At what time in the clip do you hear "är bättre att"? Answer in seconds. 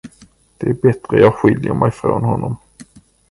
0.69-1.21